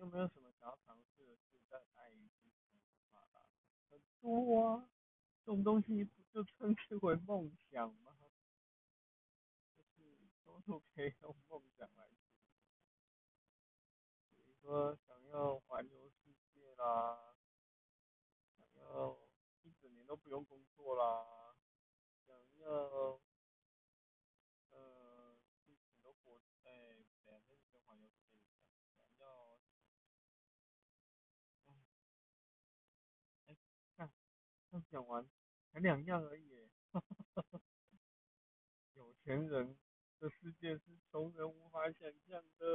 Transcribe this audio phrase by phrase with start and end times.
[0.00, 2.78] 有没有什么想要尝试的事在爱与地球
[3.12, 3.68] 马拉松？
[3.90, 4.88] 很多啊，
[5.44, 8.16] 这种东西不就称之为梦想吗？
[9.76, 12.08] 就是都都可以用梦想来。
[14.26, 17.36] 比如说想要环游世界啦，
[18.56, 19.18] 想要
[19.60, 21.54] 一整年都不用工作啦，
[22.26, 23.20] 想要
[24.70, 27.42] 呃去很多活哎，对啊，
[27.72, 27.79] 那
[34.70, 35.28] 刚讲完
[35.72, 37.60] 才两样而已，哈哈哈哈。
[38.94, 39.76] 有钱人
[40.20, 42.66] 的世界是穷人无法想象的。